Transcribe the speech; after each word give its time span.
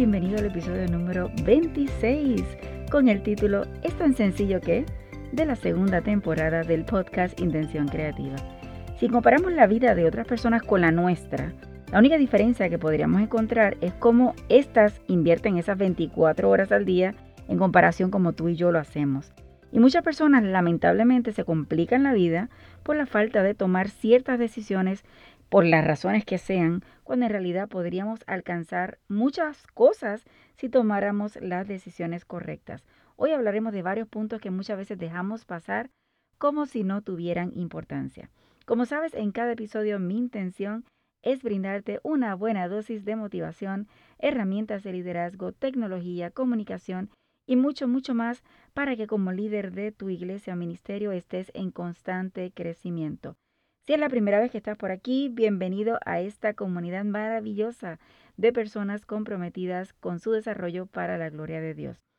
Bienvenido 0.00 0.38
al 0.38 0.46
episodio 0.46 0.86
número 0.88 1.30
26 1.44 2.42
con 2.90 3.08
el 3.08 3.22
título 3.22 3.64
Es 3.82 3.92
tan 3.94 4.14
sencillo 4.14 4.60
que 4.60 4.86
de 5.32 5.46
la 5.46 5.54
segunda 5.54 6.00
temporada 6.00 6.62
del 6.62 6.84
podcast 6.84 7.40
Intención 7.40 7.86
Creativa. 7.88 8.36
Si 8.98 9.08
comparamos 9.08 9.52
la 9.52 9.66
vida 9.66 9.94
de 9.94 10.04
otras 10.06 10.26
personas 10.26 10.62
con 10.62 10.80
la 10.80 10.90
nuestra, 10.90 11.52
la 11.92 11.98
única 11.98 12.18
diferencia 12.18 12.68
que 12.68 12.78
podríamos 12.78 13.22
encontrar 13.22 13.76
es 13.80 13.92
cómo 13.94 14.34
éstas 14.48 15.00
invierten 15.06 15.56
esas 15.56 15.78
24 15.78 16.48
horas 16.50 16.72
al 16.72 16.84
día 16.84 17.14
en 17.48 17.58
comparación 17.58 18.10
como 18.10 18.32
tú 18.32 18.48
y 18.48 18.56
yo 18.56 18.72
lo 18.72 18.78
hacemos. 18.78 19.32
Y 19.72 19.78
muchas 19.78 20.02
personas 20.02 20.42
lamentablemente 20.42 21.32
se 21.32 21.44
complican 21.44 22.02
la 22.02 22.12
vida 22.12 22.48
por 22.82 22.96
la 22.96 23.06
falta 23.06 23.42
de 23.42 23.54
tomar 23.54 23.88
ciertas 23.88 24.38
decisiones 24.38 25.04
por 25.48 25.64
las 25.64 25.84
razones 25.84 26.24
que 26.24 26.38
sean, 26.38 26.82
cuando 27.04 27.26
en 27.26 27.32
realidad 27.32 27.68
podríamos 27.68 28.20
alcanzar 28.26 28.98
muchas 29.08 29.66
cosas 29.74 30.24
si 30.56 30.68
tomáramos 30.68 31.36
las 31.40 31.66
decisiones 31.66 32.24
correctas. 32.24 32.84
Hoy 33.22 33.32
hablaremos 33.32 33.74
de 33.74 33.82
varios 33.82 34.08
puntos 34.08 34.40
que 34.40 34.50
muchas 34.50 34.78
veces 34.78 34.96
dejamos 34.96 35.44
pasar 35.44 35.90
como 36.38 36.64
si 36.64 36.84
no 36.84 37.02
tuvieran 37.02 37.52
importancia. 37.54 38.30
Como 38.64 38.86
sabes, 38.86 39.12
en 39.12 39.30
cada 39.30 39.52
episodio 39.52 39.98
mi 39.98 40.16
intención 40.16 40.86
es 41.20 41.42
brindarte 41.42 42.00
una 42.02 42.34
buena 42.34 42.66
dosis 42.66 43.04
de 43.04 43.16
motivación, 43.16 43.88
herramientas 44.20 44.82
de 44.82 44.94
liderazgo, 44.94 45.52
tecnología, 45.52 46.30
comunicación 46.30 47.10
y 47.46 47.56
mucho, 47.56 47.86
mucho 47.88 48.14
más 48.14 48.42
para 48.72 48.96
que 48.96 49.06
como 49.06 49.32
líder 49.32 49.72
de 49.72 49.92
tu 49.92 50.08
iglesia 50.08 50.54
o 50.54 50.56
ministerio 50.56 51.12
estés 51.12 51.50
en 51.52 51.72
constante 51.72 52.52
crecimiento. 52.52 53.36
Si 53.86 53.92
es 53.92 54.00
la 54.00 54.08
primera 54.08 54.40
vez 54.40 54.50
que 54.50 54.56
estás 54.56 54.78
por 54.78 54.92
aquí, 54.92 55.28
bienvenido 55.28 55.98
a 56.06 56.20
esta 56.20 56.54
comunidad 56.54 57.04
maravillosa 57.04 57.98
de 58.38 58.54
personas 58.54 59.04
comprometidas 59.04 59.92
con 59.92 60.20
su 60.20 60.32
desarrollo 60.32 60.86
para 60.86 61.18
la 61.18 61.28
gloria 61.28 61.60
de 61.60 61.74
Dios. 61.74 62.09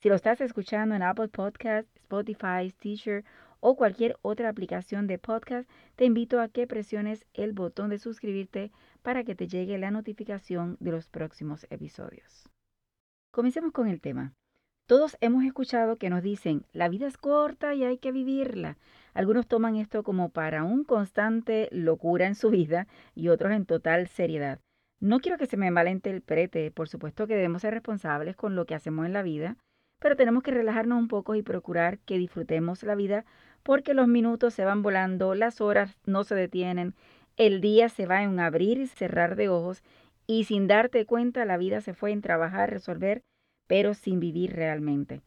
Si 0.00 0.08
lo 0.08 0.14
estás 0.14 0.40
escuchando 0.40 0.94
en 0.94 1.02
Apple 1.02 1.26
Podcast, 1.26 1.88
Spotify, 1.96 2.70
Stitcher 2.70 3.24
o 3.58 3.74
cualquier 3.74 4.16
otra 4.22 4.48
aplicación 4.48 5.08
de 5.08 5.18
podcast, 5.18 5.68
te 5.96 6.04
invito 6.04 6.40
a 6.40 6.48
que 6.48 6.68
presiones 6.68 7.26
el 7.34 7.52
botón 7.52 7.90
de 7.90 7.98
suscribirte 7.98 8.70
para 9.02 9.24
que 9.24 9.34
te 9.34 9.48
llegue 9.48 9.76
la 9.76 9.90
notificación 9.90 10.76
de 10.78 10.92
los 10.92 11.08
próximos 11.08 11.66
episodios. 11.70 12.48
Comencemos 13.32 13.72
con 13.72 13.88
el 13.88 14.00
tema. 14.00 14.34
Todos 14.86 15.16
hemos 15.20 15.44
escuchado 15.44 15.96
que 15.96 16.10
nos 16.10 16.22
dicen, 16.22 16.64
la 16.72 16.88
vida 16.88 17.08
es 17.08 17.16
corta 17.16 17.74
y 17.74 17.82
hay 17.82 17.98
que 17.98 18.12
vivirla. 18.12 18.78
Algunos 19.14 19.48
toman 19.48 19.74
esto 19.74 20.04
como 20.04 20.28
para 20.28 20.62
un 20.62 20.84
constante 20.84 21.68
locura 21.72 22.28
en 22.28 22.36
su 22.36 22.50
vida 22.50 22.86
y 23.16 23.30
otros 23.30 23.50
en 23.50 23.66
total 23.66 24.06
seriedad. 24.06 24.60
No 25.00 25.18
quiero 25.18 25.38
que 25.38 25.46
se 25.46 25.56
me 25.56 25.72
malinterprete, 25.72 26.70
por 26.70 26.88
supuesto 26.88 27.26
que 27.26 27.34
debemos 27.34 27.62
ser 27.62 27.74
responsables 27.74 28.36
con 28.36 28.54
lo 28.54 28.64
que 28.64 28.76
hacemos 28.76 29.04
en 29.04 29.12
la 29.12 29.22
vida, 29.22 29.56
pero 29.98 30.16
tenemos 30.16 30.42
que 30.42 30.50
relajarnos 30.50 30.98
un 30.98 31.08
poco 31.08 31.34
y 31.34 31.42
procurar 31.42 31.98
que 32.00 32.18
disfrutemos 32.18 32.82
la 32.82 32.94
vida 32.94 33.24
porque 33.62 33.94
los 33.94 34.08
minutos 34.08 34.54
se 34.54 34.64
van 34.64 34.82
volando, 34.82 35.34
las 35.34 35.60
horas 35.60 35.96
no 36.06 36.24
se 36.24 36.34
detienen, 36.34 36.94
el 37.36 37.60
día 37.60 37.88
se 37.88 38.06
va 38.06 38.22
en 38.22 38.40
abrir 38.40 38.78
y 38.78 38.86
cerrar 38.86 39.36
de 39.36 39.48
ojos 39.48 39.82
y 40.26 40.44
sin 40.44 40.66
darte 40.66 41.06
cuenta 41.06 41.44
la 41.44 41.56
vida 41.56 41.80
se 41.80 41.94
fue 41.94 42.12
en 42.12 42.22
trabajar, 42.22 42.70
resolver 42.70 43.22
pero 43.68 43.94
sin 43.94 44.18
vivir 44.18 44.56
realmente. 44.56 45.20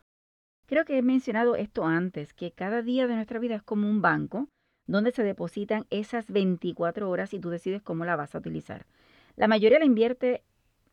Creo 0.66 0.84
que 0.84 0.98
he 0.98 1.02
mencionado 1.02 1.56
esto 1.56 1.86
antes, 1.86 2.34
que 2.34 2.52
cada 2.52 2.82
día 2.82 3.08
de 3.08 3.16
nuestra 3.16 3.40
vida 3.40 3.56
es 3.56 3.64
como 3.64 3.88
un 3.88 4.02
banco 4.02 4.50
donde 4.88 5.12
se 5.12 5.24
depositan 5.24 5.86
esas 5.90 6.30
24 6.30 7.10
horas 7.10 7.34
y 7.34 7.40
tú 7.40 7.50
decides 7.50 7.82
cómo 7.82 8.04
la 8.04 8.16
vas 8.16 8.36
a 8.36 8.40
utilizar. 8.40 8.86
La 9.36 9.48
mayoría 9.48 9.80
la 9.80 9.86
invierte 9.86 10.44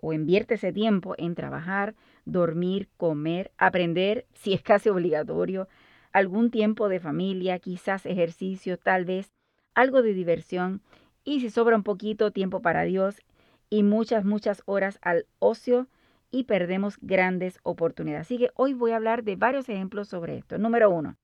o 0.00 0.12
invierte 0.12 0.54
ese 0.54 0.72
tiempo 0.72 1.14
en 1.16 1.34
trabajar, 1.34 1.94
dormir, 2.28 2.88
comer, 2.96 3.52
aprender, 3.58 4.26
si 4.34 4.52
es 4.52 4.62
casi 4.62 4.88
obligatorio, 4.88 5.68
algún 6.12 6.50
tiempo 6.50 6.88
de 6.88 7.00
familia, 7.00 7.58
quizás 7.58 8.06
ejercicio, 8.06 8.78
tal 8.78 9.04
vez 9.04 9.32
algo 9.74 10.02
de 10.02 10.12
diversión 10.12 10.82
y 11.24 11.40
si 11.40 11.50
sobra 11.50 11.76
un 11.76 11.82
poquito 11.82 12.30
tiempo 12.30 12.62
para 12.62 12.82
Dios 12.82 13.22
y 13.70 13.82
muchas, 13.82 14.24
muchas 14.24 14.62
horas 14.66 14.98
al 15.02 15.26
ocio 15.38 15.88
y 16.30 16.44
perdemos 16.44 16.98
grandes 17.00 17.58
oportunidades. 17.62 18.26
Así 18.26 18.38
que 18.38 18.50
hoy 18.54 18.74
voy 18.74 18.92
a 18.92 18.96
hablar 18.96 19.24
de 19.24 19.36
varios 19.36 19.68
ejemplos 19.68 20.08
sobre 20.08 20.36
esto. 20.36 20.58
Número 20.58 20.90
uno, 20.90 21.16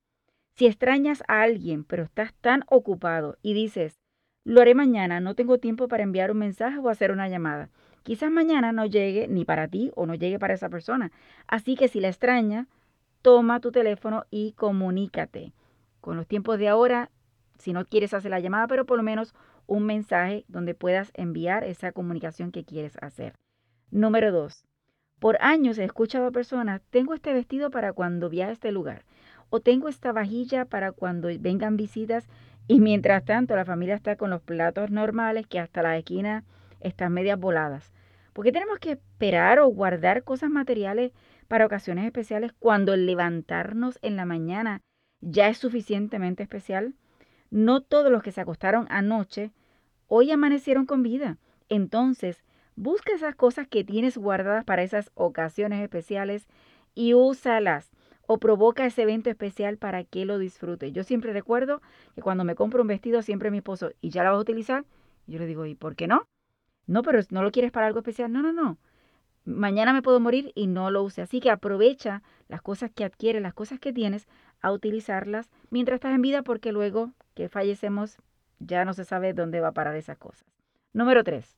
si 0.55 0.67
extrañas 0.67 1.23
a 1.29 1.43
alguien 1.43 1.85
pero 1.85 2.05
estás 2.05 2.35
tan 2.35 2.65
ocupado 2.69 3.37
y 3.43 3.55
dices, 3.55 4.01
lo 4.45 4.61
haré 4.61 4.75
mañana, 4.75 5.21
no 5.21 5.35
tengo 5.35 5.59
tiempo 5.59 5.89
para 5.89 6.03
enviar 6.03 6.31
un 6.31 6.39
mensaje 6.39 6.79
o 6.79 6.89
hacer 6.89 7.11
una 7.11 7.29
llamada. 7.29 7.71
Quizás 8.05 8.31
mañana 8.31 8.71
no 8.71 8.85
llegue 8.85 9.27
ni 9.29 9.45
para 9.45 9.67
ti 9.67 9.91
o 9.97 10.07
no 10.07 10.15
llegue 10.15 10.39
para 10.39 10.55
esa 10.55 10.69
persona. 10.69 11.11
Así 11.49 11.75
que 11.75 11.89
si 11.89 12.01
la 12.01 12.09
extraña, 12.09 12.69
toma 13.23 13.61
tu 13.61 13.73
teléfono 13.73 14.27
y 14.31 14.53
comunícate. 14.53 15.55
Con 16.03 16.17
los 16.19 16.27
tiempos 16.27 16.59
de 16.59 16.69
ahora, 16.69 17.11
si 17.59 17.73
no 17.73 17.87
quieres 17.87 18.13
hacer 18.13 18.31
la 18.31 18.41
llamada, 18.41 18.67
pero 18.69 18.85
por 18.85 18.99
lo 18.99 19.03
menos 19.03 19.35
un 19.67 19.87
mensaje 19.87 20.45
donde 20.49 20.75
puedas 20.75 21.13
enviar 21.15 21.65
esa 21.65 21.93
comunicación 21.93 22.53
que 22.53 22.65
quieres 22.65 22.99
hacer. 23.01 23.33
Número 23.91 24.31
dos, 24.31 24.67
por 25.19 25.39
años 25.41 25.79
he 25.79 25.85
escuchado 25.85 26.27
a 26.27 26.31
personas, 26.31 26.83
tengo 26.91 27.15
este 27.15 27.33
vestido 27.33 27.71
para 27.71 27.95
cuando 27.95 28.29
viaje 28.29 28.51
a 28.51 28.53
este 28.53 28.71
lugar, 28.73 29.07
o 29.49 29.61
tengo 29.61 29.89
esta 29.89 30.13
vajilla 30.13 30.67
para 30.67 30.93
cuando 30.93 31.29
vengan 31.41 31.79
visitas, 31.79 32.29
y 32.69 32.81
mientras 32.81 33.25
tanto 33.25 33.57
la 33.57 33.65
familia 33.65 33.95
está 33.95 34.17
con 34.17 34.29
los 34.29 34.43
platos 34.43 34.91
normales 34.91 35.47
que 35.47 35.59
hasta 35.59 35.81
la 35.83 35.97
esquina 35.97 36.45
están 36.81 37.13
medias 37.13 37.39
voladas. 37.39 37.93
¿Por 38.33 38.45
qué 38.45 38.53
tenemos 38.53 38.79
que 38.79 38.93
esperar 38.93 39.59
o 39.61 39.69
guardar 39.69 40.25
cosas 40.25 40.51
materiales 40.51 41.13
para 41.49 41.67
ocasiones 41.67 42.05
especiales 42.05 42.53
cuando 42.59 42.95
el 42.95 43.07
levantarnos 43.07 43.99
en 44.03 44.17
la 44.17 44.25
mañana 44.25 44.81
ya 45.21 45.49
es 45.49 45.59
suficientemente 45.59 46.43
especial? 46.43 46.95
No 47.51 47.81
todos 47.81 48.11
los 48.11 48.23
que 48.23 48.33
se 48.33 48.41
acostaron 48.41 48.87
anoche 48.91 49.53
hoy 50.09 50.31
amanecieron 50.31 50.87
con 50.87 51.03
vida. 51.03 51.39
Entonces, 51.69 52.45
Busca 52.77 53.13
esas 53.13 53.37
cosas 53.37 53.69
que 53.69 53.85
tienes 53.85 54.19
guardadas 54.19 54.65
para 54.65 54.83
esas 54.83 55.13
ocasiones 55.15 55.81
especiales 55.81 56.49
y 56.95 57.15
úsalas 57.15 57.93
o 58.27 58.39
provoca 58.39 58.85
ese 58.85 59.03
evento 59.03 59.31
especial 59.31 59.77
para 59.79 60.03
que 60.03 60.25
lo 60.25 60.39
disfrute. 60.39 60.91
Yo 60.91 61.05
siempre 61.05 61.33
recuerdo 61.33 61.83
que 62.17 62.23
cuando 62.23 62.43
me 62.43 62.57
compro 62.57 62.83
un 62.83 62.89
vestido, 62.89 63.23
siempre 63.23 63.53
mi 63.53 63.59
esposo, 63.59 63.93
¿y 64.01 64.11
ya 64.11 64.25
la 64.25 64.31
vas 64.31 64.39
a 64.39 64.43
utilizar? 64.43 64.85
yo 65.27 65.39
le 65.39 65.47
digo, 65.47 65.65
¿y 65.67 65.75
por 65.75 65.95
qué 65.95 66.07
no? 66.07 66.27
No, 66.87 67.03
pero 67.03 67.21
no 67.31 67.43
lo 67.43 67.51
quieres 67.51 67.73
para 67.73 67.87
algo 67.87 68.01
especial. 68.01 68.33
No, 68.33 68.43
no, 68.43 68.53
no. 68.53 68.79
Mañana 69.45 69.93
me 69.93 70.03
puedo 70.03 70.21
morir 70.21 70.53
y 70.55 70.67
no 70.67 70.91
lo 70.91 71.03
use. 71.03 71.23
Así 71.23 71.41
que 71.41 71.51
aprovecha 71.51 72.23
las 72.49 72.63
cosas 72.63 72.91
que 72.91 73.05
adquieres, 73.05 73.43
las 73.43 73.55
cosas 73.55 73.79
que 73.79 73.93
tienes, 73.93 74.27
a 74.61 74.73
utilizarlas 74.73 75.51
mientras 75.71 75.97
estás 75.97 76.15
en 76.15 76.23
vida, 76.23 76.43
porque 76.43 76.73
luego 76.73 77.13
que 77.35 77.49
fallecemos 77.49 78.17
ya 78.59 78.85
no 78.85 78.95
se 78.95 79.05
sabe 79.05 79.35
dónde 79.35 79.61
va 79.61 79.69
a 79.69 79.73
parar 79.73 79.97
esas 79.97 80.17
cosas. 80.17 80.47
Número 80.93 81.25
tres. 81.25 81.55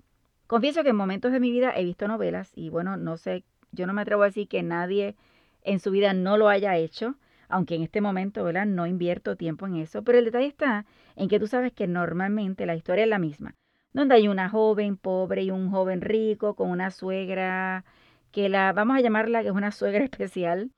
Confieso 0.46 0.82
que 0.82 0.90
en 0.90 0.96
momentos 0.96 1.32
de 1.32 1.40
mi 1.40 1.50
vida 1.50 1.72
he 1.76 1.84
visto 1.84 2.08
novelas 2.08 2.52
y 2.54 2.70
bueno, 2.70 2.96
no 2.96 3.16
sé, 3.16 3.44
yo 3.72 3.86
no 3.86 3.92
me 3.92 4.02
atrevo 4.02 4.22
a 4.22 4.26
decir 4.26 4.48
que 4.48 4.62
nadie 4.62 5.16
en 5.62 5.80
su 5.80 5.90
vida 5.90 6.14
no 6.14 6.36
lo 6.36 6.48
haya 6.48 6.76
hecho, 6.76 7.16
aunque 7.48 7.74
en 7.74 7.82
este 7.82 8.00
momento, 8.00 8.44
¿verdad? 8.44 8.66
No 8.66 8.86
invierto 8.86 9.36
tiempo 9.36 9.66
en 9.66 9.76
eso, 9.76 10.02
pero 10.02 10.18
el 10.18 10.24
detalle 10.24 10.46
está 10.46 10.86
en 11.16 11.28
que 11.28 11.40
tú 11.40 11.46
sabes 11.46 11.72
que 11.72 11.86
normalmente 11.86 12.66
la 12.66 12.76
historia 12.76 13.04
es 13.04 13.10
la 13.10 13.18
misma, 13.18 13.54
donde 13.96 14.14
hay 14.14 14.28
una 14.28 14.50
joven 14.50 14.98
pobre 14.98 15.44
y 15.44 15.50
un 15.50 15.70
joven 15.70 16.02
rico 16.02 16.54
con 16.54 16.70
una 16.70 16.90
suegra 16.90 17.86
que 18.30 18.50
la, 18.50 18.74
vamos 18.74 18.98
a 18.98 19.00
llamarla 19.00 19.40
que 19.40 19.48
es 19.48 19.54
una 19.54 19.72
suegra 19.72 20.04
especial. 20.04 20.70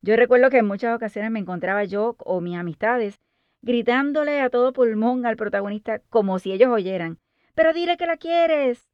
Yo 0.00 0.14
recuerdo 0.14 0.48
que 0.48 0.58
en 0.58 0.66
muchas 0.66 0.94
ocasiones 0.94 1.32
me 1.32 1.40
encontraba 1.40 1.82
yo 1.82 2.14
o 2.20 2.40
mis 2.40 2.56
amistades 2.56 3.20
gritándole 3.62 4.40
a 4.40 4.48
todo 4.48 4.72
pulmón 4.72 5.26
al 5.26 5.36
protagonista 5.36 6.00
como 6.08 6.38
si 6.38 6.52
ellos 6.52 6.70
oyeran, 6.70 7.18
pero 7.56 7.72
dile 7.72 7.96
que 7.96 8.06
la 8.06 8.16
quieres, 8.16 8.88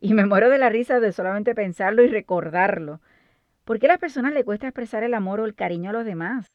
y 0.00 0.12
me 0.12 0.26
muero 0.26 0.50
de 0.50 0.58
la 0.58 0.68
risa 0.68 0.98
de 0.98 1.12
solamente 1.12 1.54
pensarlo 1.54 2.02
y 2.02 2.08
recordarlo. 2.08 3.00
¿Por 3.64 3.78
qué 3.78 3.86
a 3.86 3.90
las 3.90 3.98
personas 3.98 4.34
le 4.34 4.44
cuesta 4.44 4.66
expresar 4.66 5.04
el 5.04 5.14
amor 5.14 5.40
o 5.40 5.46
el 5.46 5.54
cariño 5.54 5.90
a 5.90 5.92
los 5.92 6.04
demás? 6.04 6.48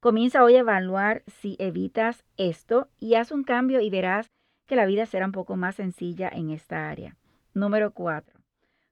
Comienza 0.00 0.42
hoy 0.42 0.56
a 0.56 0.60
evaluar 0.60 1.22
si 1.26 1.56
evitas 1.60 2.24
esto 2.36 2.88
y 2.98 3.14
haz 3.14 3.30
un 3.30 3.44
cambio 3.44 3.80
y 3.80 3.90
verás 3.90 4.28
que 4.70 4.76
la 4.76 4.86
vida 4.86 5.04
será 5.04 5.26
un 5.26 5.32
poco 5.32 5.56
más 5.56 5.74
sencilla 5.74 6.30
en 6.32 6.50
esta 6.50 6.90
área. 6.90 7.16
Número 7.54 7.90
4. 7.90 8.38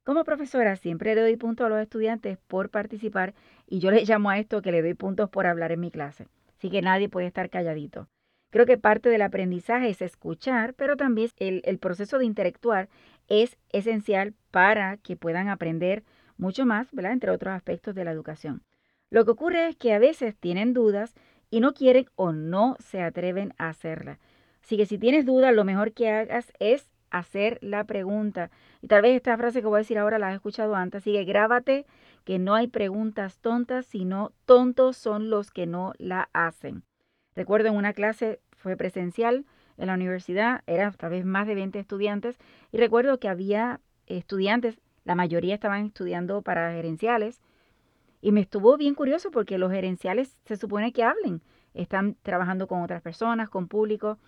Como 0.02 0.24
profesora 0.24 0.74
siempre 0.74 1.14
le 1.14 1.20
doy 1.20 1.36
puntos 1.36 1.64
a 1.64 1.68
los 1.68 1.78
estudiantes 1.78 2.36
por 2.48 2.68
participar 2.68 3.32
y 3.64 3.78
yo 3.78 3.90
les 3.92 4.08
llamo 4.08 4.28
a 4.28 4.40
esto 4.40 4.60
que 4.60 4.72
le 4.72 4.82
doy 4.82 4.94
puntos 4.94 5.30
por 5.30 5.46
hablar 5.46 5.70
en 5.70 5.78
mi 5.78 5.92
clase. 5.92 6.26
Así 6.56 6.68
que 6.68 6.82
nadie 6.82 7.08
puede 7.08 7.28
estar 7.28 7.48
calladito. 7.48 8.08
Creo 8.50 8.66
que 8.66 8.76
parte 8.76 9.08
del 9.08 9.22
aprendizaje 9.22 9.88
es 9.88 10.02
escuchar, 10.02 10.74
pero 10.74 10.96
también 10.96 11.30
el, 11.36 11.78
proceso 11.78 12.18
de 12.18 12.24
interactuar 12.24 12.88
es 13.28 13.56
esencial 13.68 14.34
para 14.50 14.96
que 14.96 15.14
puedan 15.14 15.48
aprender 15.48 16.02
mucho 16.38 16.66
más, 16.66 16.90
¿verdad? 16.90 17.12
Entre 17.12 17.30
otros 17.30 17.54
aspectos 17.54 17.94
de 17.94 18.04
la 18.04 18.10
educación. 18.10 18.64
Lo 19.10 19.24
que 19.24 19.30
ocurre 19.30 19.68
es 19.68 19.76
que 19.76 19.92
a 19.92 20.00
veces 20.00 20.34
tienen 20.34 20.72
dudas 20.72 21.14
y 21.50 21.60
no 21.60 21.72
quieren 21.72 22.06
o 22.16 22.32
no 22.32 22.76
se 22.80 23.00
atreven 23.00 23.54
a 23.58 23.68
hacerla. 23.68 24.18
Así 24.62 24.76
que 24.76 24.86
si 24.86 24.98
tienes 24.98 25.26
dudas, 25.26 25.54
lo 25.54 25.64
mejor 25.64 25.92
que 25.92 26.10
hagas 26.10 26.52
es 26.58 26.90
hacer 27.10 27.58
la 27.62 27.84
pregunta. 27.84 28.50
Y 28.82 28.88
tal 28.88 29.02
vez 29.02 29.16
esta 29.16 29.36
frase 29.36 29.60
que 29.60 29.66
voy 29.66 29.76
a 29.76 29.78
decir 29.78 29.98
ahora 29.98 30.18
la 30.18 30.28
has 30.28 30.34
escuchado 30.34 30.74
antes, 30.74 31.02
así 31.02 31.12
que 31.12 31.24
grábate 31.24 31.86
que 32.24 32.38
no 32.38 32.54
hay 32.54 32.68
preguntas 32.68 33.38
tontas, 33.38 33.86
sino 33.86 34.32
tontos 34.44 34.96
son 34.96 35.30
los 35.30 35.50
que 35.50 35.66
no 35.66 35.94
la 35.98 36.28
hacen. 36.32 36.82
Recuerdo 37.34 37.68
en 37.68 37.76
una 37.76 37.92
clase, 37.92 38.40
fue 38.56 38.76
presencial 38.76 39.46
en 39.78 39.86
la 39.86 39.94
universidad, 39.94 40.62
eran 40.66 40.92
tal 40.94 41.10
vez 41.10 41.24
más 41.24 41.46
de 41.46 41.54
20 41.54 41.78
estudiantes, 41.78 42.36
y 42.72 42.78
recuerdo 42.78 43.18
que 43.18 43.28
había 43.28 43.80
estudiantes, 44.06 44.78
la 45.04 45.14
mayoría 45.14 45.54
estaban 45.54 45.86
estudiando 45.86 46.42
para 46.42 46.72
gerenciales, 46.72 47.40
y 48.20 48.32
me 48.32 48.40
estuvo 48.40 48.76
bien 48.76 48.94
curioso 48.94 49.30
porque 49.30 49.56
los 49.56 49.70
gerenciales 49.70 50.36
se 50.44 50.56
supone 50.56 50.92
que 50.92 51.04
hablen, 51.04 51.40
están 51.74 52.16
trabajando 52.22 52.66
con 52.66 52.82
otras 52.82 53.00
personas, 53.02 53.48
con 53.48 53.68
público, 53.68 54.18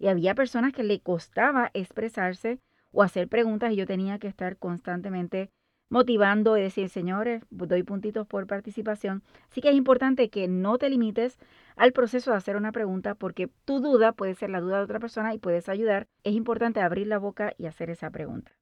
y 0.00 0.08
había 0.08 0.34
personas 0.34 0.72
que 0.72 0.82
le 0.82 0.98
costaba 1.00 1.70
expresarse 1.74 2.58
o 2.90 3.02
hacer 3.02 3.28
preguntas 3.28 3.72
y 3.72 3.76
yo 3.76 3.86
tenía 3.86 4.18
que 4.18 4.28
estar 4.28 4.56
constantemente 4.56 5.50
motivando 5.90 6.56
y 6.56 6.62
decir, 6.62 6.88
señores, 6.88 7.42
doy 7.50 7.82
puntitos 7.82 8.26
por 8.26 8.46
participación. 8.46 9.22
Así 9.50 9.60
que 9.60 9.68
es 9.68 9.74
importante 9.74 10.30
que 10.30 10.48
no 10.48 10.78
te 10.78 10.88
limites 10.88 11.38
al 11.76 11.92
proceso 11.92 12.30
de 12.30 12.38
hacer 12.38 12.56
una 12.56 12.72
pregunta 12.72 13.14
porque 13.14 13.50
tu 13.66 13.80
duda 13.80 14.12
puede 14.12 14.34
ser 14.34 14.50
la 14.50 14.60
duda 14.60 14.78
de 14.78 14.84
otra 14.84 15.00
persona 15.00 15.34
y 15.34 15.38
puedes 15.38 15.68
ayudar. 15.68 16.08
Es 16.24 16.32
importante 16.34 16.80
abrir 16.80 17.06
la 17.06 17.18
boca 17.18 17.52
y 17.58 17.66
hacer 17.66 17.90
esa 17.90 18.10
pregunta. 18.10 18.52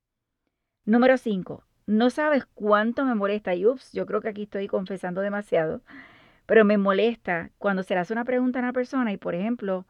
Número 0.85 1.19
5. 1.19 1.63
No 1.87 2.11
sabes 2.11 2.47
cuánto 2.55 3.05
me 3.05 3.15
molesta. 3.15 3.55
Y 3.55 3.65
ups, 3.65 3.93
yo 3.93 4.07
creo 4.07 4.21
que 4.21 4.31
aquí 4.31 4.43
estoy 4.43 4.67
confesando 4.67 5.21
demasiado. 5.21 5.83
Pero 6.47 6.65
me 6.65 6.79
molesta 6.79 7.51
cuando 7.59 7.83
se 7.83 7.95
le 7.95 8.01
hace 8.01 8.15
una 8.15 8.25
pregunta 8.25 8.59
a 8.59 8.63
una 8.63 8.73
persona 8.73 9.13
y, 9.13 9.19
por 9.19 9.35
ejemplo, 9.35 9.87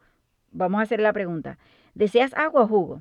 vamos 0.51 0.81
a 0.81 0.83
hacer 0.83 1.01
la 1.01 1.13
pregunta. 1.13 1.59
¿Deseas 1.95 2.35
agua 2.35 2.63
o 2.63 2.69
jugo? 2.69 3.01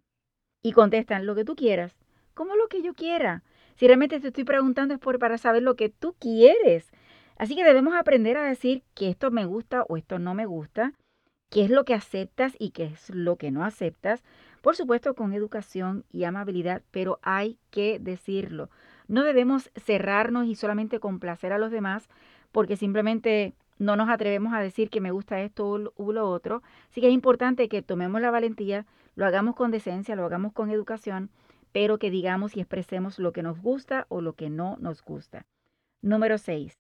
Y 0.64 0.72
contestan 0.72 1.26
lo 1.26 1.36
que 1.36 1.46
tú 1.46 1.56
quieras. 1.56 1.96
¿Cómo 2.34 2.56
lo 2.56 2.68
que 2.68 2.82
yo 2.82 2.94
quiera? 2.94 3.44
Si 3.76 3.88
realmente 3.88 4.20
te 4.20 4.28
estoy 4.28 4.44
preguntando 4.44 4.94
es 4.94 5.00
por, 5.00 5.20
para 5.20 5.38
saber 5.38 5.64
lo 5.64 5.76
que 5.76 5.90
tú 5.90 6.16
quieres. 6.20 6.92
Así 7.38 7.56
que 7.56 7.64
debemos 7.64 7.94
aprender 7.96 8.38
a 8.38 8.44
decir 8.44 8.84
que 8.96 9.10
esto 9.10 9.32
me 9.32 9.46
gusta 9.46 9.84
o 9.84 9.98
esto 9.98 10.18
no 10.18 10.34
me 10.34 10.46
gusta, 10.46 10.94
qué 11.50 11.64
es 11.64 11.70
lo 11.70 11.86
que 11.86 11.94
aceptas 11.94 12.56
y 12.60 12.72
qué 12.72 12.86
es 12.86 13.10
lo 13.10 13.36
que 13.36 13.52
no 13.52 13.64
aceptas. 13.64 14.24
Por 14.62 14.76
supuesto, 14.76 15.14
con 15.14 15.34
educación 15.34 16.04
y 16.12 16.24
amabilidad, 16.24 16.82
pero 16.92 17.20
hay 17.22 17.60
que 17.70 18.00
decirlo. 18.00 18.70
No 19.08 19.24
debemos 19.24 19.70
cerrarnos 19.76 20.48
y 20.48 20.56
solamente 20.56 21.00
complacer 21.00 21.54
a 21.54 21.60
los 21.60 21.72
demás 21.72 22.10
porque 22.52 22.76
simplemente 22.76 23.54
no 23.80 23.96
nos 23.96 24.10
atrevemos 24.10 24.54
a 24.54 24.60
decir 24.60 24.90
que 24.90 25.02
me 25.02 25.12
gusta 25.12 25.42
esto 25.42 25.68
o 25.68 26.12
lo 26.12 26.30
otro. 26.30 26.64
Así 26.90 27.02
que 27.02 27.08
es 27.08 27.14
importante 27.14 27.70
que 27.70 27.82
tomemos 27.82 28.22
la 28.22 28.32
valentía, 28.32 28.86
lo 29.16 29.26
hagamos 29.26 29.56
con 29.56 29.72
decencia, 29.72 30.16
lo 30.16 30.26
hagamos 30.26 30.54
con 30.54 30.72
educación 30.72 31.30
pero 31.78 32.00
que 32.00 32.10
digamos 32.10 32.56
y 32.56 32.60
expresemos 32.60 33.20
lo 33.20 33.32
que 33.32 33.44
nos 33.44 33.62
gusta 33.62 34.08
o 34.10 34.20
lo 34.20 34.34
que 34.34 34.50
no 34.50 34.78
nos 34.80 35.04
gusta. 35.04 35.46
Número 36.02 36.40
6. 36.40 36.74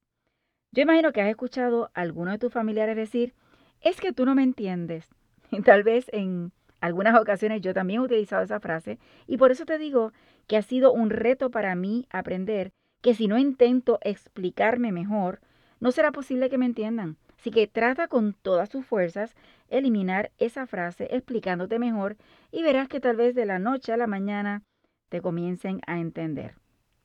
Yo 0.71 0.81
imagino 0.81 1.11
que 1.11 1.21
has 1.21 1.29
escuchado 1.29 1.91
a 1.93 2.01
alguno 2.01 2.31
de 2.31 2.39
tus 2.39 2.51
familiares 2.51 2.95
decir, 2.95 3.35
es 3.81 4.01
que 4.01 4.11
tú 4.11 4.25
no 4.25 4.33
me 4.33 4.41
entiendes. 4.43 5.07
Y 5.51 5.61
tal 5.61 5.83
vez 5.83 6.09
en 6.11 6.51
algunas 6.81 7.19
ocasiones 7.21 7.61
yo 7.61 7.75
también 7.75 8.01
he 8.01 8.03
utilizado 8.03 8.43
esa 8.43 8.59
frase 8.59 8.97
y 9.27 9.37
por 9.37 9.51
eso 9.51 9.65
te 9.65 9.77
digo 9.77 10.11
que 10.47 10.57
ha 10.57 10.63
sido 10.63 10.91
un 10.91 11.11
reto 11.11 11.51
para 11.51 11.73
mí 11.75 12.07
aprender 12.09 12.71
que 13.01 13.13
si 13.13 13.27
no 13.27 13.37
intento 13.37 13.99
explicarme 14.01 14.91
mejor, 14.91 15.39
no 15.79 15.91
será 15.91 16.11
posible 16.11 16.49
que 16.49 16.57
me 16.57 16.65
entiendan. 16.65 17.17
Así 17.39 17.51
que 17.51 17.67
trata 17.67 18.07
con 18.07 18.33
todas 18.33 18.69
tus 18.69 18.85
fuerzas 18.85 19.35
eliminar 19.69 20.31
esa 20.37 20.65
frase 20.65 21.07
explicándote 21.11 21.79
mejor 21.79 22.17
y 22.51 22.63
verás 22.63 22.87
que 22.87 22.99
tal 22.99 23.15
vez 23.15 23.35
de 23.35 23.45
la 23.45 23.59
noche 23.59 23.93
a 23.93 23.97
la 23.97 24.07
mañana 24.07 24.63
te 25.09 25.21
comiencen 25.21 25.81
a 25.85 25.99
entender. 25.99 26.55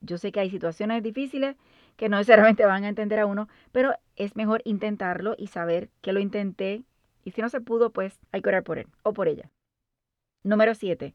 Yo 0.01 0.17
sé 0.17 0.31
que 0.31 0.39
hay 0.39 0.49
situaciones 0.49 1.03
difíciles 1.03 1.55
que 1.95 2.09
no 2.09 2.17
necesariamente 2.17 2.65
van 2.65 2.83
a 2.83 2.89
entender 2.89 3.19
a 3.19 3.25
uno, 3.25 3.47
pero 3.71 3.93
es 4.15 4.35
mejor 4.35 4.61
intentarlo 4.65 5.35
y 5.37 5.47
saber 5.47 5.89
que 6.01 6.13
lo 6.13 6.19
intenté 6.19 6.83
y 7.23 7.31
si 7.31 7.41
no 7.41 7.49
se 7.49 7.61
pudo, 7.61 7.91
pues 7.91 8.19
hay 8.31 8.41
que 8.41 8.49
orar 8.49 8.63
por 8.63 8.79
él 8.79 8.87
o 9.03 9.13
por 9.13 9.27
ella. 9.27 9.49
Número 10.43 10.75
7. 10.75 11.13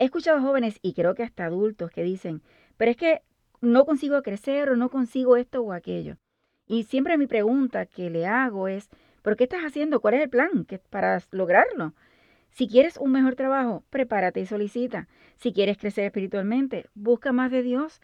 He 0.00 0.04
escuchado 0.04 0.40
jóvenes 0.40 0.78
y 0.82 0.94
creo 0.94 1.14
que 1.14 1.22
hasta 1.22 1.44
adultos 1.44 1.90
que 1.90 2.02
dicen, 2.02 2.42
pero 2.76 2.90
es 2.90 2.96
que 2.96 3.22
no 3.60 3.84
consigo 3.84 4.20
crecer 4.22 4.68
o 4.68 4.76
no 4.76 4.90
consigo 4.90 5.36
esto 5.36 5.62
o 5.62 5.72
aquello. 5.72 6.16
Y 6.66 6.84
siempre 6.84 7.18
mi 7.18 7.26
pregunta 7.26 7.86
que 7.86 8.10
le 8.10 8.26
hago 8.26 8.68
es, 8.68 8.88
¿pero 9.22 9.36
qué 9.36 9.44
estás 9.44 9.62
haciendo? 9.62 10.00
¿Cuál 10.00 10.14
es 10.14 10.22
el 10.22 10.30
plan 10.30 10.66
para 10.90 11.22
lograrlo? 11.30 11.92
Si 12.50 12.68
quieres 12.68 12.96
un 12.96 13.12
mejor 13.12 13.34
trabajo, 13.34 13.82
prepárate 13.90 14.40
y 14.40 14.46
solicita. 14.46 15.08
Si 15.36 15.52
quieres 15.52 15.76
crecer 15.76 16.04
espiritualmente, 16.04 16.86
busca 16.94 17.32
más 17.32 17.50
de 17.50 17.62
Dios. 17.62 18.00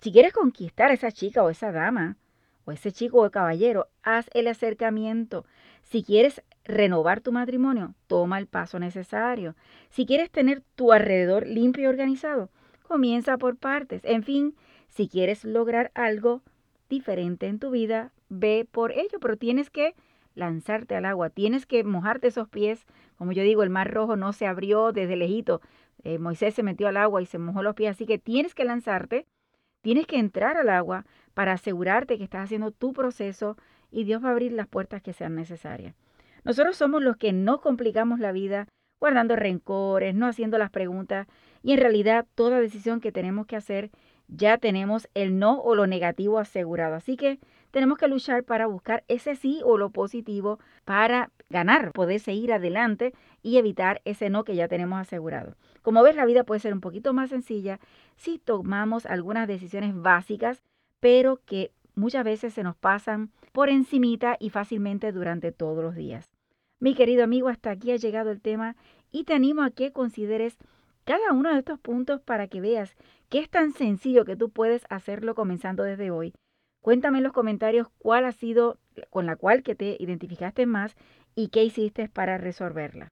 Si 0.00 0.12
quieres 0.12 0.32
conquistar 0.32 0.90
a 0.90 0.94
esa 0.94 1.12
chica 1.12 1.42
o 1.42 1.50
esa 1.50 1.70
dama, 1.70 2.16
o 2.64 2.72
ese 2.72 2.92
chico 2.92 3.22
o 3.22 3.30
caballero, 3.30 3.88
haz 4.02 4.28
el 4.34 4.48
acercamiento. 4.48 5.46
Si 5.82 6.02
quieres 6.02 6.42
renovar 6.64 7.20
tu 7.20 7.32
matrimonio, 7.32 7.94
toma 8.06 8.38
el 8.38 8.46
paso 8.46 8.78
necesario. 8.78 9.54
Si 9.90 10.06
quieres 10.06 10.30
tener 10.30 10.62
tu 10.74 10.92
alrededor 10.92 11.46
limpio 11.46 11.84
y 11.84 11.86
organizado, 11.86 12.50
comienza 12.82 13.38
por 13.38 13.56
partes. 13.56 14.04
En 14.04 14.22
fin, 14.22 14.56
si 14.88 15.08
quieres 15.08 15.44
lograr 15.44 15.90
algo 15.94 16.42
diferente 16.94 17.46
en 17.46 17.58
tu 17.58 17.70
vida, 17.70 18.12
ve 18.28 18.66
por 18.70 18.92
ello, 18.92 19.18
pero 19.20 19.36
tienes 19.36 19.70
que 19.70 19.94
lanzarte 20.34 20.94
al 20.94 21.04
agua, 21.04 21.30
tienes 21.30 21.66
que 21.66 21.84
mojarte 21.84 22.28
esos 22.28 22.48
pies 22.48 22.86
como 23.22 23.30
yo 23.30 23.44
digo, 23.44 23.62
el 23.62 23.70
mar 23.70 23.88
rojo 23.88 24.16
no 24.16 24.32
se 24.32 24.48
abrió 24.48 24.90
desde 24.90 25.14
lejito. 25.14 25.60
Eh, 26.02 26.18
Moisés 26.18 26.54
se 26.54 26.64
metió 26.64 26.88
al 26.88 26.96
agua 26.96 27.22
y 27.22 27.26
se 27.26 27.38
mojó 27.38 27.62
los 27.62 27.76
pies, 27.76 27.92
así 27.92 28.04
que 28.04 28.18
tienes 28.18 28.52
que 28.52 28.64
lanzarte, 28.64 29.26
tienes 29.80 30.08
que 30.08 30.18
entrar 30.18 30.56
al 30.56 30.68
agua 30.68 31.06
para 31.32 31.52
asegurarte 31.52 32.18
que 32.18 32.24
estás 32.24 32.42
haciendo 32.42 32.72
tu 32.72 32.92
proceso 32.92 33.56
y 33.92 34.02
Dios 34.02 34.24
va 34.24 34.30
a 34.30 34.32
abrir 34.32 34.50
las 34.50 34.66
puertas 34.66 35.02
que 35.02 35.12
sean 35.12 35.36
necesarias. 35.36 35.94
Nosotros 36.42 36.76
somos 36.76 37.00
los 37.00 37.16
que 37.16 37.32
no 37.32 37.60
complicamos 37.60 38.18
la 38.18 38.32
vida 38.32 38.66
guardando 38.98 39.36
rencores, 39.36 40.16
no 40.16 40.26
haciendo 40.26 40.58
las 40.58 40.70
preguntas 40.70 41.28
y 41.62 41.74
en 41.74 41.78
realidad 41.78 42.26
toda 42.34 42.58
decisión 42.58 43.00
que 43.00 43.12
tenemos 43.12 43.46
que 43.46 43.54
hacer 43.54 43.92
ya 44.28 44.58
tenemos 44.58 45.08
el 45.14 45.38
no 45.38 45.60
o 45.60 45.74
lo 45.74 45.86
negativo 45.86 46.38
asegurado. 46.38 46.94
Así 46.94 47.16
que 47.16 47.38
tenemos 47.70 47.98
que 47.98 48.08
luchar 48.08 48.44
para 48.44 48.66
buscar 48.66 49.02
ese 49.08 49.34
sí 49.34 49.60
o 49.64 49.78
lo 49.78 49.90
positivo 49.90 50.58
para 50.84 51.30
ganar, 51.48 51.92
poder 51.92 52.20
seguir 52.20 52.52
adelante 52.52 53.14
y 53.42 53.56
evitar 53.56 54.00
ese 54.04 54.30
no 54.30 54.44
que 54.44 54.54
ya 54.54 54.68
tenemos 54.68 55.00
asegurado. 55.00 55.56
Como 55.82 56.02
ves, 56.02 56.14
la 56.14 56.26
vida 56.26 56.44
puede 56.44 56.60
ser 56.60 56.72
un 56.72 56.80
poquito 56.80 57.12
más 57.12 57.30
sencilla 57.30 57.80
si 58.16 58.38
tomamos 58.38 59.06
algunas 59.06 59.48
decisiones 59.48 59.94
básicas, 59.94 60.62
pero 61.00 61.40
que 61.44 61.72
muchas 61.94 62.24
veces 62.24 62.54
se 62.54 62.62
nos 62.62 62.76
pasan 62.76 63.30
por 63.52 63.68
encimita 63.68 64.36
y 64.38 64.50
fácilmente 64.50 65.12
durante 65.12 65.52
todos 65.52 65.82
los 65.82 65.94
días. 65.94 66.30
Mi 66.78 66.94
querido 66.94 67.24
amigo, 67.24 67.48
hasta 67.48 67.70
aquí 67.70 67.92
ha 67.92 67.96
llegado 67.96 68.30
el 68.30 68.40
tema 68.40 68.76
y 69.10 69.24
te 69.24 69.34
animo 69.34 69.62
a 69.62 69.70
que 69.70 69.92
consideres 69.92 70.58
cada 71.04 71.32
uno 71.32 71.52
de 71.52 71.58
estos 71.58 71.78
puntos 71.78 72.20
para 72.20 72.48
que 72.48 72.60
veas 72.60 72.96
que 73.28 73.38
es 73.38 73.50
tan 73.50 73.72
sencillo 73.72 74.24
que 74.24 74.36
tú 74.36 74.50
puedes 74.50 74.84
hacerlo 74.88 75.34
comenzando 75.34 75.82
desde 75.82 76.10
hoy. 76.10 76.34
Cuéntame 76.80 77.18
en 77.18 77.24
los 77.24 77.32
comentarios 77.32 77.88
cuál 77.98 78.24
ha 78.24 78.32
sido 78.32 78.78
con 79.10 79.26
la 79.26 79.36
cual 79.36 79.62
que 79.62 79.74
te 79.74 79.96
identificaste 79.98 80.66
más 80.66 80.96
y 81.34 81.48
qué 81.48 81.64
hiciste 81.64 82.08
para 82.08 82.38
resolverla. 82.38 83.08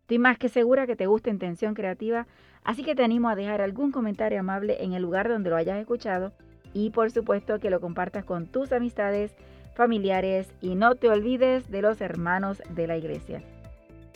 Estoy 0.00 0.18
más 0.18 0.38
que 0.38 0.48
segura 0.48 0.86
que 0.86 0.96
te 0.96 1.06
gusta 1.06 1.28
Intención 1.30 1.74
Creativa, 1.74 2.26
así 2.64 2.82
que 2.84 2.94
te 2.94 3.04
animo 3.04 3.28
a 3.28 3.36
dejar 3.36 3.60
algún 3.60 3.92
comentario 3.92 4.40
amable 4.40 4.82
en 4.82 4.94
el 4.94 5.02
lugar 5.02 5.28
donde 5.28 5.50
lo 5.50 5.56
hayas 5.56 5.78
escuchado 5.78 6.32
y 6.74 6.90
por 6.90 7.10
supuesto 7.10 7.60
que 7.60 7.70
lo 7.70 7.80
compartas 7.80 8.24
con 8.24 8.46
tus 8.46 8.72
amistades, 8.72 9.34
familiares 9.74 10.52
y 10.60 10.74
no 10.74 10.96
te 10.96 11.08
olvides 11.08 11.70
de 11.70 11.82
los 11.82 12.00
hermanos 12.00 12.62
de 12.70 12.86
la 12.86 12.96
iglesia. 12.96 13.42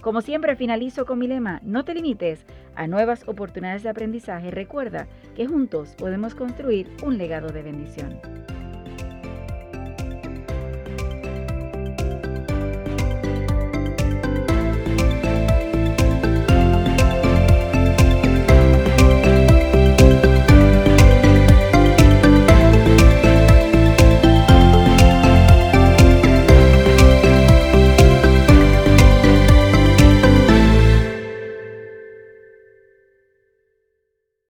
Como 0.06 0.20
siempre 0.20 0.54
finalizo 0.54 1.04
con 1.04 1.18
mi 1.18 1.26
lema, 1.26 1.58
no 1.64 1.84
te 1.84 1.92
limites 1.92 2.46
a 2.76 2.86
nuevas 2.86 3.26
oportunidades 3.26 3.82
de 3.82 3.88
aprendizaje. 3.88 4.52
Recuerda 4.52 5.08
que 5.34 5.48
juntos 5.48 5.96
podemos 5.98 6.36
construir 6.36 6.88
un 7.02 7.18
legado 7.18 7.48
de 7.48 7.62
bendición. 7.62 8.20